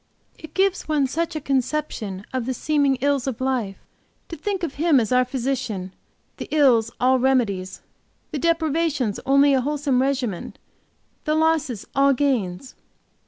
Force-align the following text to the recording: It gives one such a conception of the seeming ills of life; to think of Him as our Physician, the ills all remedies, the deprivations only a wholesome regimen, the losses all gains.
It 0.39 0.55
gives 0.55 0.87
one 0.87 1.05
such 1.05 1.35
a 1.35 1.39
conception 1.39 2.25
of 2.33 2.47
the 2.47 2.55
seeming 2.55 2.95
ills 3.01 3.27
of 3.27 3.39
life; 3.39 3.77
to 4.29 4.35
think 4.35 4.63
of 4.63 4.73
Him 4.73 4.99
as 4.99 5.11
our 5.11 5.23
Physician, 5.23 5.93
the 6.37 6.47
ills 6.49 6.89
all 6.99 7.19
remedies, 7.19 7.83
the 8.31 8.39
deprivations 8.39 9.19
only 9.27 9.53
a 9.53 9.61
wholesome 9.61 10.01
regimen, 10.01 10.55
the 11.25 11.35
losses 11.35 11.85
all 11.95 12.13
gains. 12.13 12.73